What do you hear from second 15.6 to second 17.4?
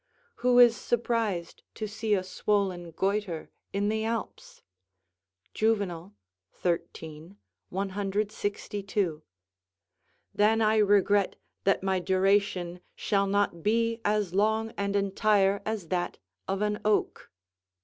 as that of an oak.